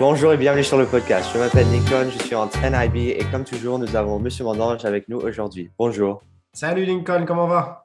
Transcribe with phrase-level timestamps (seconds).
[0.00, 1.30] Bonjour et bienvenue sur le podcast.
[1.32, 5.08] Je m'appelle Lincoln, je suis en NIB et comme toujours, nous avons Monsieur Mondange avec
[5.08, 5.70] nous aujourd'hui.
[5.78, 6.22] Bonjour.
[6.52, 7.84] Salut Lincoln, comment va?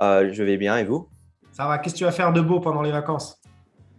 [0.00, 1.08] Euh, je vais bien et vous?
[1.52, 3.40] Ça va, qu'est-ce que tu vas faire de beau pendant les vacances?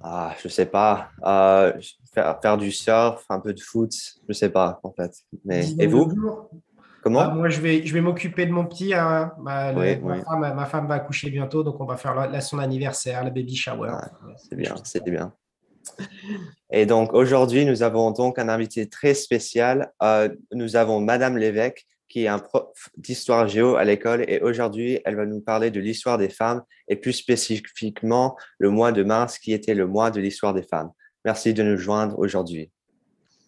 [0.01, 1.09] Ah, Je sais pas.
[1.25, 1.73] Euh,
[2.13, 3.91] faire, faire du surf, un peu de foot,
[4.27, 5.11] je sais pas en fait.
[5.43, 6.09] Mais et vous?
[7.03, 7.19] Comment?
[7.21, 8.93] Ah, Moi, je vais, je vais m'occuper de mon petit.
[8.93, 9.31] hein.
[9.39, 10.15] Ma, le- Oui, ma.
[10.23, 13.29] Femme, ma femme va accoucher bientôt, donc on va faire la, la- son anniversaire, le
[13.31, 13.89] baby shower.
[13.93, 15.33] Ah, C'est bien, c'est bien.
[16.71, 19.91] Et donc aujourd'hui, nous avons donc un invité très spécial.
[20.03, 22.65] Euh, nous avons Madame Lévesque, qui est un prof
[22.97, 26.95] d'histoire géo à l'école, et aujourd'hui, elle va nous parler de l'histoire des femmes et
[26.95, 30.91] plus spécifiquement le mois de mars, qui était le mois de l'histoire des femmes.
[31.25, 32.71] Merci de nous joindre aujourd'hui.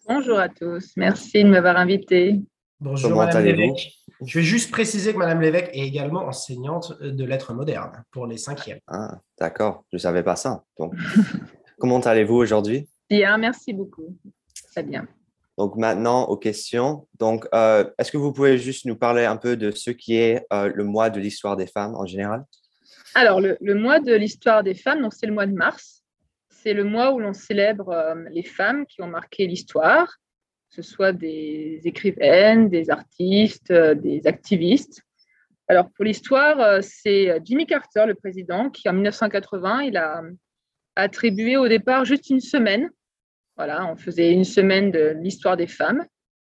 [0.08, 2.40] Bonjour à tous, merci de m'avoir invité.
[2.80, 3.92] Bonjour Comment Madame Lévesque.
[4.24, 8.36] Je vais juste préciser que Madame Lévesque est également enseignante de lettres modernes pour les
[8.36, 8.80] cinquièmes.
[8.86, 10.64] Ah, d'accord, je ne savais pas ça.
[10.78, 10.94] Donc,
[11.82, 12.88] comment allez-vous aujourd'hui?
[13.10, 14.16] Bien, merci beaucoup.
[14.70, 15.04] Très bien.
[15.58, 17.08] Donc maintenant aux questions.
[17.18, 20.46] Donc, euh, est-ce que vous pouvez juste nous parler un peu de ce qui est
[20.52, 22.44] euh, le mois de l'histoire des femmes en général?
[23.16, 26.04] Alors, le, le mois de l'histoire des femmes, donc c'est le mois de mars.
[26.50, 30.06] C'est le mois où l'on célèbre euh, les femmes qui ont marqué l'histoire,
[30.70, 35.02] que ce soit des écrivaines, des artistes, des activistes.
[35.66, 40.22] Alors, pour l'histoire, c'est Jimmy Carter, le président, qui en 1980, il a
[40.96, 42.90] attribué au départ juste une semaine.
[43.56, 46.04] Voilà, on faisait une semaine de l'histoire des femmes.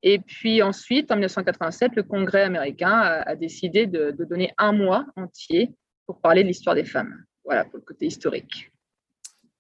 [0.02, 4.72] Et puis ensuite, en 1987, le Congrès américain a, a décidé de, de donner un
[4.72, 5.74] mois entier
[6.06, 7.24] pour parler de l'histoire des femmes.
[7.44, 8.72] Voilà, pour le côté historique.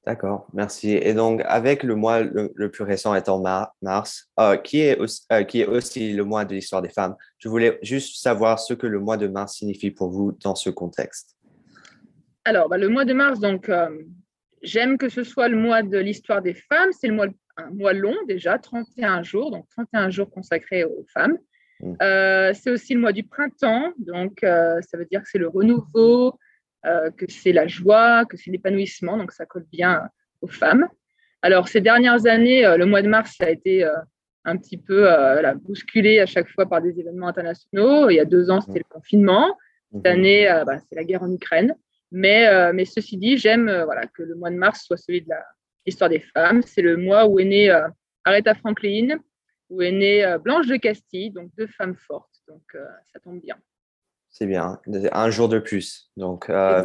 [0.06, 0.92] D'accord, merci.
[0.92, 4.98] Et donc, avec le mois le, le plus récent étant mar- mars, euh, qui, est
[4.98, 8.60] aussi, euh, qui est aussi le mois de l'histoire des femmes, je voulais juste savoir
[8.60, 11.36] ce que le mois de mars signifie pour vous dans ce contexte.
[12.46, 13.90] Alors, bah, le mois de mars, donc, euh,
[14.62, 16.90] j'aime que ce soit le mois de l'histoire des femmes.
[16.92, 17.28] C'est le mois,
[17.58, 21.38] un mois long déjà, 31 jours, donc 31 jours consacrés aux femmes.
[21.82, 21.94] Mm.
[22.02, 25.48] Euh, c'est aussi le mois du printemps, donc euh, ça veut dire que c'est le
[25.48, 26.38] renouveau,
[26.86, 30.10] euh, que c'est la joie, que c'est l'épanouissement, donc ça colle bien
[30.42, 30.88] aux femmes.
[31.42, 33.90] Alors, ces dernières années, le mois de mars, ça a été
[34.44, 35.08] un petit peu
[35.64, 38.10] bousculé à chaque fois par des événements internationaux.
[38.10, 39.56] Il y a deux ans, c'était le confinement.
[39.94, 41.76] Cette année, euh, bah, c'est la guerre en Ukraine.
[42.12, 45.22] Mais, euh, mais ceci dit, j'aime euh, voilà, que le mois de mars soit celui
[45.22, 45.28] de
[45.86, 46.62] l'histoire des femmes.
[46.64, 47.88] C'est le mois où est née euh,
[48.24, 49.20] Aretha Franklin,
[49.70, 52.42] où est née Blanche de Castille, donc deux femmes fortes.
[52.48, 52.64] Donc
[53.14, 53.56] ça tombe bien.
[54.32, 54.80] C'est bien,
[55.12, 56.12] un jour de plus.
[56.18, 56.84] Donc, euh,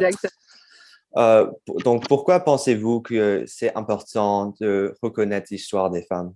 [1.83, 6.33] donc pourquoi pensez-vous que c'est important de reconnaître l'histoire des femmes?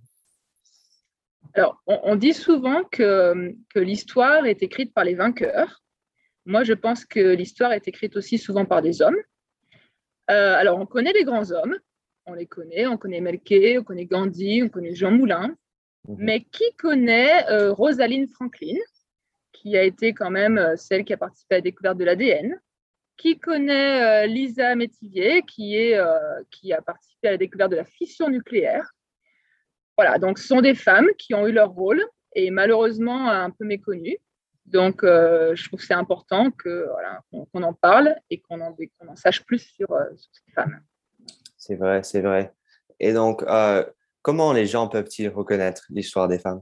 [1.53, 5.81] Alors, on, on dit souvent que, que l'histoire est écrite par les vainqueurs.
[6.49, 9.21] Moi, je pense que l'histoire est écrite aussi souvent par des hommes.
[10.31, 11.77] Euh, alors, on connaît les grands hommes,
[12.25, 15.55] on les connaît, on connaît Melké, on connaît Gandhi, on connaît Jean Moulin.
[16.07, 16.15] Mhm.
[16.17, 18.79] Mais qui connaît euh, Rosaline Franklin,
[19.51, 22.59] qui a été quand même euh, celle qui a participé à la découverte de l'ADN
[23.15, 25.99] Qui connaît euh, Lisa Métivier, qui, est,
[26.49, 28.91] qui a participé à la découverte de la fission nucléaire
[29.95, 33.65] Voilà, donc ce sont des femmes qui ont eu leur rôle et malheureusement un peu
[33.65, 34.17] méconnues.
[34.71, 39.15] Donc, euh, je trouve que c'est important que, voilà, qu'on en parle et qu'on en,
[39.15, 40.81] sache plus sur, euh, sur ces femmes.
[41.57, 42.53] C'est vrai, c'est vrai.
[42.99, 43.83] Et donc, euh,
[44.21, 46.61] comment les gens peuvent-ils reconnaître l'histoire des femmes?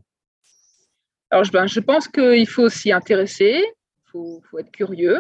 [1.30, 5.20] Alors, je, ben, je pense qu'il faut s'y intéresser, il faut, faut être curieux.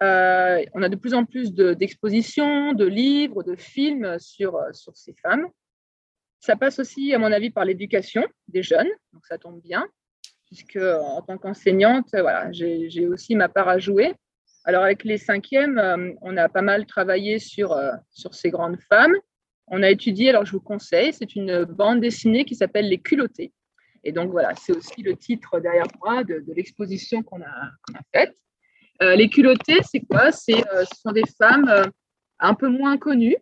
[0.00, 5.14] On a de plus en plus de- d'expositions, de, livres, de films sur, sur ces
[5.22, 5.46] femmes.
[6.40, 9.86] Ça passe aussi, à mon avis, par l'éducation des jeunes, donc ça tombe bien,
[10.52, 14.14] puisque en tant qu'enseignante, voilà, j'ai aussi ma part à jouer.
[14.64, 18.78] Alors, avec les cinquièmes, euh, on a pas mal travaillé sur, euh, sur ces grandes
[18.88, 19.14] femmes.
[19.66, 23.52] On a étudié, alors je vous conseille, c'est une bande dessinée qui s'appelle Les culottés.
[24.04, 27.70] Et donc voilà, c'est aussi le titre derrière moi de, l'exposition qu'on a,
[28.14, 28.36] faite.
[29.02, 30.26] Euh, les culottés, c'est quoi?
[30.26, 30.30] Euh,
[30.84, 31.90] Ce sont des femmes
[32.38, 33.38] un peu moins connues,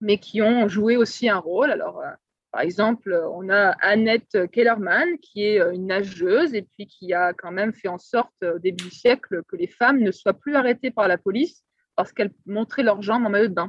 [0.00, 1.70] mais qui ont joué aussi un rôle.
[1.72, 2.00] Alors,
[2.50, 7.32] par exemple, on a Annette Kellerman, qui est euh, une nageuse et puis qui a
[7.34, 10.32] quand même fait en sorte euh, au début du siècle que les femmes ne soient
[10.32, 11.62] plus arrêtées par la police
[11.96, 13.68] parce qu'elles montraient leurs jambes en maillot de bain.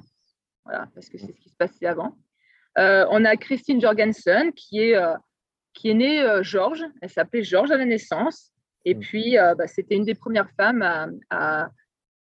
[0.66, 2.18] Voilà, parce que c'est ce qui se passait avant.
[2.78, 5.16] Euh, on a Christine Jorgensen, qui est, euh,
[5.74, 6.86] qui est née euh, Georges.
[7.02, 8.52] Elle s'appelait Georges à la naissance.
[8.86, 9.00] Et Mm.
[9.00, 11.70] puis, bah, c'était une des premières femmes à, à-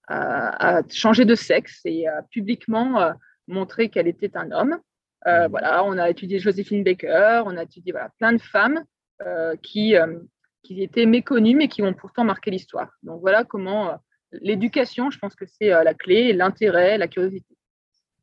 [0.09, 3.13] à- à changer de sexe et à publiquement
[3.47, 4.79] montrer qu'elle était un homme.
[5.27, 5.51] Euh, Mm.
[5.51, 8.85] Voilà, on a étudié Joséphine Baker, on a étudié voilà, plein de femmes
[9.23, 10.19] euh, qui, euh,
[10.63, 12.91] qui étaient méconnues mais qui ont pourtant marqué l'histoire.
[13.03, 13.99] Donc voilà comment
[14.33, 17.55] l'éducation, je pense que c'est la clé, l'intérêt, la curiosité.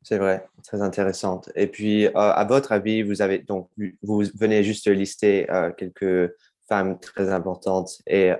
[0.02, 1.50] C'est vrai, très intéressante.
[1.54, 3.70] Et puis, à votre avis, vous avez donc
[4.02, 5.46] vous venez juste de lister
[5.78, 6.30] quelques
[6.68, 8.02] femmes très importantes.
[8.06, 8.32] Et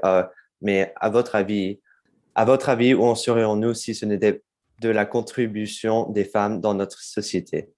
[0.61, 1.81] mais à votre avis,
[2.35, 4.43] à votre avis, où en serions-nous si ce n'était
[4.81, 7.71] de la contribution des femmes dans notre société?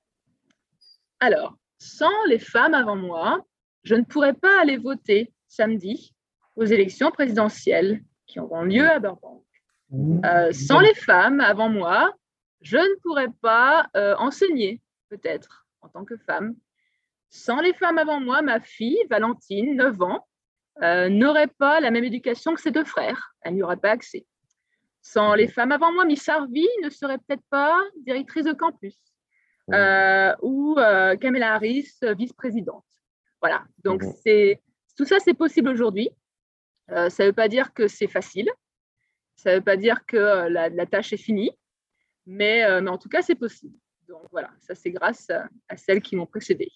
[1.20, 3.44] Alors, sans les femmes avant moi,
[3.84, 6.14] je ne pourrais pas aller voter samedi
[6.56, 9.42] aux élections présidentielles qui auront lieu à Burbank.
[10.24, 12.12] Euh, sans les femmes avant moi,
[12.60, 16.54] je ne pourrais pas euh, enseigner, peut-être, en tant que femme.
[17.30, 20.26] Sans les femmes avant moi, ma fille, Valentine, 9 ans,
[20.82, 23.32] euh, n'aurait pas la même éducation que ses deux frères.
[23.42, 24.26] Elle n'y aurait pas accès.
[25.02, 28.98] Sans les femmes avant moi, Miss Harvey ne serait peut-être pas directrice de campus.
[29.72, 32.84] Euh, ou euh, Kamala Harris, vice-présidente.
[33.40, 34.12] Voilà, donc mhm.
[34.24, 34.62] c'est
[34.96, 36.10] tout ça, c'est possible aujourd'hui.
[36.88, 38.48] ça ne veut pas dire que c'est facile,
[39.36, 41.50] ça ne veut pas dire que la, tâche est finie,
[42.26, 43.76] mais, mais en tout cas, c'est possible.
[44.08, 46.70] Donc voilà, ça c'est grâce à, celles qui m'ont précédé.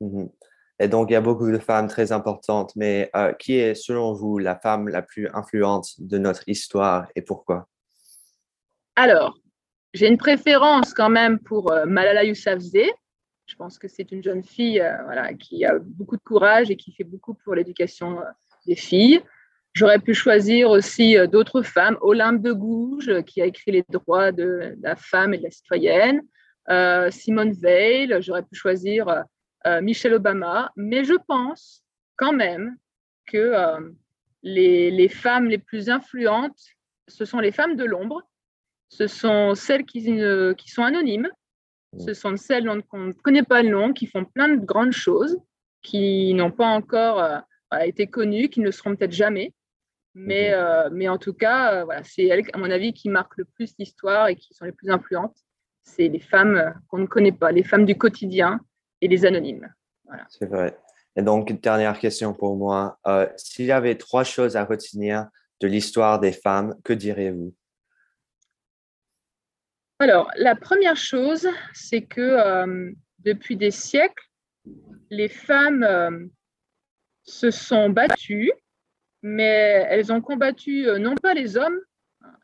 [0.00, 0.30] Mhm.
[0.78, 4.14] Et donc, il y a beaucoup de femmes très importantes, mais euh, qui est, selon
[4.14, 7.68] vous, la femme la plus influente de notre histoire et pourquoi?
[8.96, 9.38] Alors,
[9.94, 12.90] j'ai une préférence quand même pour euh, Malala Yousafzai.
[13.46, 16.76] Je pense que c'est une jeune fille euh, voilà, qui a beaucoup de courage et
[16.76, 18.20] qui fait beaucoup pour l'éducation
[18.66, 19.20] des filles.
[19.74, 24.76] J'aurais pu choisir aussi d'autres femmes, Olympe de Gouges, qui a écrit les droits de
[24.82, 26.20] la femme et de la citoyenne,
[27.10, 29.24] Simone Veil, j'aurais pu choisir
[29.66, 31.84] euh, Michelle Obama, mais je pense
[32.16, 32.76] quand même
[33.26, 33.92] que euh,
[34.42, 36.58] les, femmes les plus influentes,
[37.06, 38.22] ce sont les femmes de l'ombre,
[38.92, 40.02] ce sont celles qui,
[40.56, 41.28] qui sont anonymes,
[41.98, 44.92] ce sont celles dont on ne connaît pas le nom, qui font plein de grandes
[44.92, 45.38] choses,
[45.82, 49.52] qui n'ont pas encore euh, été connues, qui ne le seront peut-être jamais.
[50.14, 50.94] Mais, mhm.
[50.94, 54.28] mais en tout cas, voilà, c'est elles, à mon avis, qui marquent le plus l'histoire
[54.28, 55.36] et qui sont les plus influentes.
[55.84, 58.60] C'est les femmes qu'on ne connaît pas, les femmes du quotidien,
[59.02, 59.68] et les anonymes.
[60.28, 60.78] C'est vrai.
[61.16, 62.98] Et donc, dernière question pour moi.
[63.06, 65.26] Euh, s'il y avait trois choses à retenir
[65.60, 67.52] de l'histoire des femmes, que diriez-vous?
[70.02, 72.90] Alors, la première chose, c'est que euh,
[73.20, 74.26] depuis des siècles,
[75.10, 76.26] les femmes euh,
[77.22, 78.50] se sont battues,
[79.22, 81.78] mais elles ont combattu non pas les hommes,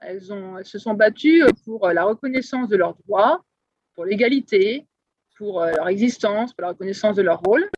[0.00, 0.22] elles,
[0.56, 3.43] elles se sont battues pour la reconnaissance de leurs droits,
[3.96, 4.87] pour l'égalité,
[5.37, 7.69] pour euh, leur existence, pour la reconnaissance de leur rôle.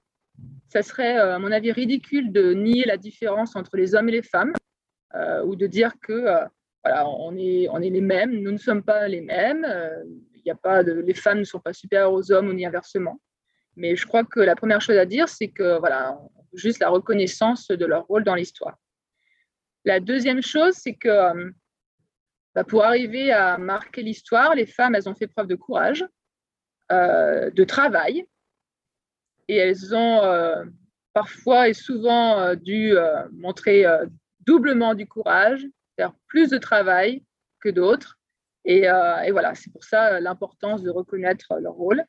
[0.69, 4.13] Ça serait, euh, à mon avis, ridicule de nier la différence entre les hommes et
[4.13, 4.53] les femmes
[5.15, 6.27] euh, ou de dire que
[6.85, 9.67] voilà, on est, on est les mêmes, nous ne sommes pas les mêmes,
[10.35, 13.21] il y a pas de, les femmes ne sont pas supérieures aux hommes ni inversement.
[13.77, 16.19] Mais je crois que la première chose à dire, c'est que voilà,
[16.55, 18.79] juste la reconnaissance de leur rôle dans l'histoire.
[19.85, 21.53] La deuxième chose, c'est que
[22.55, 26.05] bah, pour arriver à marquer l'histoire, les femmes, elles ont fait preuve de courage.
[26.93, 28.27] Euh, de travail.
[29.47, 30.65] Et elles ont euh,
[31.13, 32.95] parfois et souvent euh, dû
[33.31, 33.85] montrer
[34.41, 35.65] doublement du courage,
[35.97, 37.25] faire plus de travail
[37.61, 38.19] que d'autres.
[38.65, 38.83] Et,
[39.31, 42.05] voilà, c'est pour ça l'importance de reconnaître leur rôle.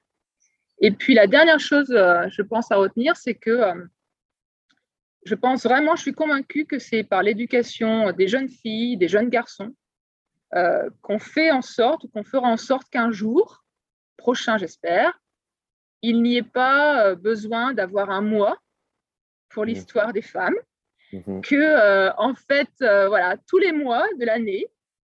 [0.80, 3.62] Et puis la dernière chose, je pense, à retenir, c'est que
[5.24, 9.30] je pense vraiment, je suis convaincue que c'est par l'éducation des jeunes filles, des jeunes
[9.30, 9.74] garçons,
[11.02, 13.64] qu'on fait en sorte, qu'on fera en sorte qu'un jour,
[14.18, 15.20] prochain, j'espère,
[16.02, 18.58] il n'y ait pas euh, besoin d'avoir un mois
[19.50, 19.68] pour mmh.
[19.68, 20.56] l'histoire des femmes,
[21.14, 24.68] mmh que euh, en fait, euh, voilà, tous les mois de l'année,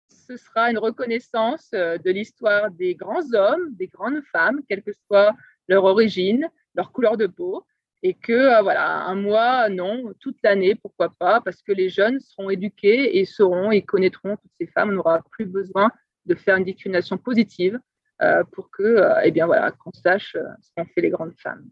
[0.07, 5.33] ce sera une reconnaissance de l'histoire des grands hommes, des grandes femmes, quelle que soit
[5.67, 7.65] leur origine, leur couleur de peau,
[8.03, 12.49] et que voilà, un mois, non, toute l'année, pourquoi pas, parce que les jeunes seront
[12.49, 14.89] éduqués et sauront et connaîtront toutes ces femmes.
[14.89, 15.91] On n'aura plus besoin
[16.25, 17.79] de faire une discrimination positive
[18.21, 21.37] euh, pour que, euh, eh bien voilà, qu'on sache euh, ce qu'ont fait les grandes
[21.37, 21.69] femmes.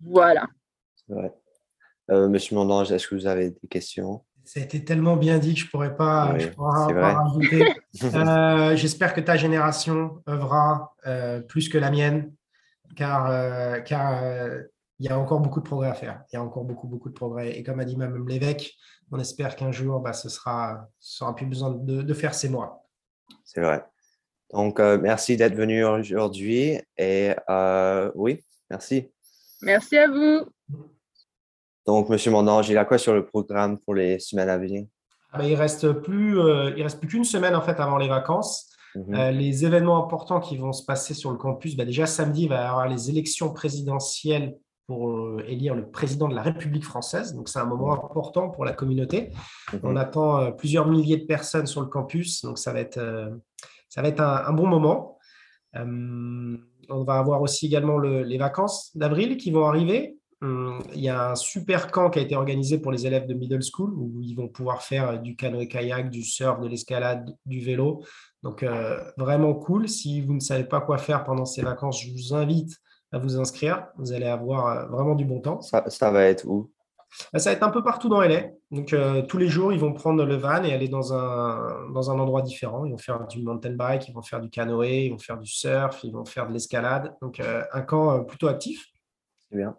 [0.00, 0.48] Voilà.
[0.94, 1.32] C'est vrai.
[2.08, 4.22] Monsieur Mondange, est-ce que vous avez des questions?
[4.44, 7.74] Ça a été tellement bien dit que je ne pourrais pas, rajouter.
[8.76, 10.94] J'espère que ta génération œuvrera
[11.48, 12.32] plus que la mienne,
[12.96, 14.22] car, car
[15.02, 16.22] il y a encore beaucoup de progrès à faire.
[16.32, 17.58] Il y a encore beaucoup, beaucoup de progrès.
[17.58, 18.76] Et comme a dit même l'évêque,
[19.10, 22.86] on espère qu'un jour, bah, ce sera, sera plus besoin de, de faire ces mois.
[23.44, 23.84] C'est vrai.
[24.52, 26.78] Donc, euh, merci d'être venu aujourd'hui.
[26.96, 29.10] Et euh, oui, merci.
[29.62, 30.46] Merci à vous.
[31.86, 34.84] Donc, Monsieur Mondange, il a quoi sur le programme pour les semaines à venir?
[35.32, 38.08] Ah ben, il reste plus, euh, il reste plus qu'une semaine en fait avant les
[38.08, 38.68] vacances.
[38.94, 39.30] Mhm.
[39.30, 42.56] les événements importants qui vont se passer sur le campus, ben, déjà samedi, il va
[42.56, 44.54] y avoir les élections présidentielles
[44.86, 47.34] pour élire le président de la République française.
[47.34, 48.04] Donc, c'est un moment mhm.
[48.04, 49.30] important pour la communauté.
[49.72, 49.80] Mhm.
[49.82, 53.00] On attend plusieurs milliers de personnes sur le campus, donc ça va être
[53.88, 55.18] ça va être un, bon moment.
[55.74, 60.18] on va avoir aussi également les vacances d'avril qui vont arriver.
[60.42, 63.34] Hum, il y a un super camp qui a été organisé pour les élèves de
[63.34, 68.02] middle school où ils vont pouvoir faire du canoë-kayak, du surf, de l'escalade, du vélo.
[68.42, 69.88] Donc, euh, vraiment cool.
[69.88, 72.76] Si vous ne savez pas quoi faire pendant ces vacances, je vous invite
[73.12, 73.86] à vous inscrire.
[73.98, 75.60] Vous allez avoir euh, vraiment du bon temps.
[75.60, 76.72] Ça, va être où?
[77.32, 78.46] Bah, Ça va être un peu partout dans LA.
[78.72, 82.10] Donc, euh, tous les jours, ils vont prendre le van et aller dans un, dans
[82.10, 82.84] un endroit différent.
[82.84, 85.48] Ils vont faire du mountain bike, ils vont faire du canoë, ils vont faire du
[85.48, 87.14] surf, ils vont faire de l'escalade.
[87.22, 88.88] Donc, un camp plutôt actif.
[89.48, 89.76] C'est bien.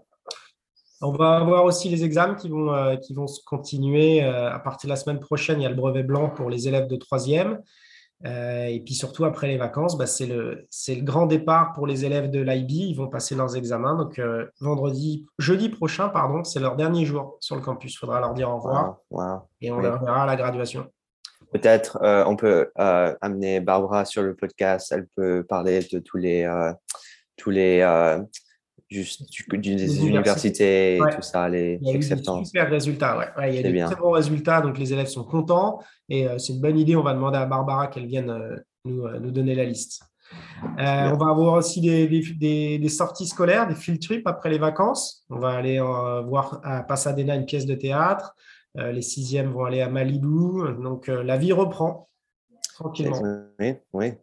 [1.04, 4.60] On va avoir aussi les examens qui vont, euh, qui vont se continuer euh, à
[4.60, 5.60] partir de la semaine prochaine.
[5.60, 7.60] Il y a le brevet blanc pour les élèves de troisième.
[8.26, 12.06] Euh, et puis surtout, après les vacances, bah, c'est le, le, grand départ pour les
[12.06, 12.72] élèves de l'IB.
[12.72, 13.96] Ils vont passer leurs examens.
[13.96, 14.22] Donc,
[14.62, 17.96] vendredi, jeudi prochain, pardon, c'est leur dernier jour sur le campus.
[17.96, 18.98] Il faudra leur dire au revoir.
[19.60, 20.88] Et on leur verra à la graduation.
[21.52, 24.94] Peut-être on peut amener Barbara sur le podcast.
[24.94, 26.50] Elle peut parler de tous les,
[27.36, 27.84] tous les
[28.94, 33.50] juste des universités et tout ça, les Il y a eu des super résultats, ouais.
[33.50, 36.54] il y a des très bons résultats, donc les élèves sont contents et euh, c'est
[36.54, 36.96] une bonne idée.
[36.96, 40.04] On va demander à Barbara qu'elle vienne euh, nous, euh, nous, donner la liste.
[40.78, 45.26] on va avoir aussi des, des, des, sorties scolaires, des field trips après les vacances.
[45.30, 48.36] On va aller voir à Pasadena une pièce de théâtre.
[48.76, 50.74] les sixièmes vont aller à Malibu.
[50.82, 52.10] Donc la vie reprend
[52.76, 53.22] tranquillement.
[53.60, 54.14] Oui, oui.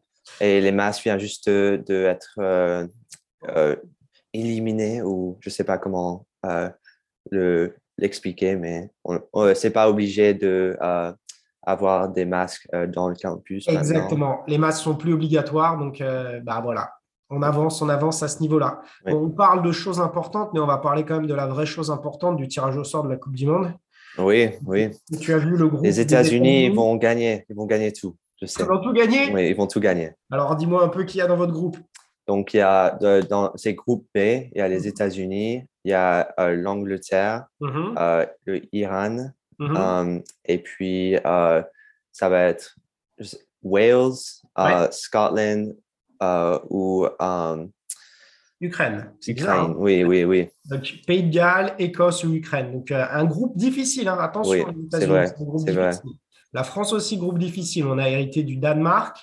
[0.41, 2.39] Et les masses viennent juste d'être
[4.33, 6.69] éliminé ou je ne sais pas comment euh,
[7.31, 11.13] le, l'expliquer, mais on, n'est pas obligé de euh,
[11.63, 13.69] avoir des masques euh, dans le campus.
[13.69, 14.43] Exactement.
[14.47, 16.03] Les masques sont plus obligatoires, donc
[16.43, 16.93] bah voilà.
[17.33, 18.81] On avance, on avance à ce niveau-là.
[19.07, 21.91] On parle de choses importantes, mais on va parler quand même de la vraie chose
[21.91, 23.73] importante du tirage au sort de la Coupe du Monde.
[24.19, 24.91] Oui, oui.
[25.21, 25.85] tu as vu le groupe.
[25.85, 28.17] Les États-Unis vont gagner, ils vont gagner tout.
[28.41, 28.63] Je sais.
[28.63, 29.33] Ils vont tout gagner?
[29.33, 30.11] Oui, ils vont tout gagner.
[30.33, 31.77] Alors dis-moi un peu qui y a dans votre groupe.
[32.31, 32.97] Donc, il y a
[33.29, 37.95] dans ces groupes B, il y a les États-Unis, il y a euh, l'Angleterre, mm-hmm.
[37.99, 40.17] euh, le Iran, mm-hmm.
[40.17, 42.77] euh, et puis ça va être
[43.65, 44.13] Wales,
[44.93, 45.75] Scotland
[46.71, 47.09] ou
[48.61, 49.13] Ukraine.
[49.27, 50.49] Ukraine, oui, oui, oui.
[50.67, 52.75] Donc, Pays de Galles, Écosse ou Ukraine.
[52.75, 54.19] Donc, un groupe difficile, hein.
[54.21, 54.69] attention.
[54.69, 55.35] Oui, c'est vrai.
[55.67, 55.91] vrai.
[56.53, 57.87] La France aussi, groupe difficile.
[57.87, 59.17] On a hérité du Danemark,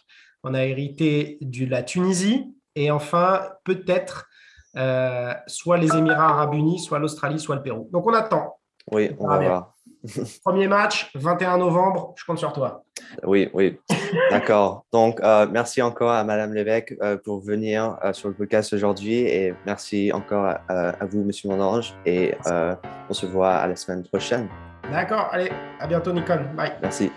[0.44, 4.30] on a hérité de la Tunisie, et enfin, peut-être
[4.78, 7.90] euh, soit les Émirats arabes unis, soit l'Australie, soit le Pérou.
[7.92, 8.60] Donc on attend.
[8.92, 9.74] Oui, on va voir.
[10.46, 12.84] Premier match, 21 novembre, je compte sur toi.
[13.24, 13.80] Oui, oui.
[14.32, 14.86] D'accord.
[14.94, 19.56] Donc, euh, merci encore à Madame l'évêque euh, pour venir sur le podcast aujourd'hui et
[19.66, 21.96] merci encore à, à vous, Monsieur Monange.
[22.06, 24.48] Et on se voit à la semaine prochaine.
[24.92, 25.28] D'accord.
[25.32, 26.48] Allez, à bientôt, Nicole.
[26.56, 26.74] Bye.
[26.82, 27.12] Merci.